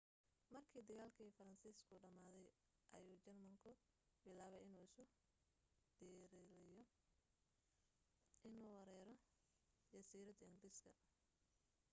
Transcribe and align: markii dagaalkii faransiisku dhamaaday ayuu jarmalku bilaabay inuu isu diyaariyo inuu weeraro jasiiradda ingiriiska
markii 0.53 0.81
dagaalkii 0.89 1.25
faransiisku 1.33 1.97
dhamaaday 2.05 2.47
ayuu 2.99 3.17
jarmalku 3.25 3.73
bilaabay 4.23 4.63
inuu 4.69 4.83
isu 4.87 5.05
diyaariyo 5.99 6.81
inuu 8.51 8.73
weeraro 8.75 9.15
jasiiradda 9.93 10.51
ingiriiska 10.51 10.97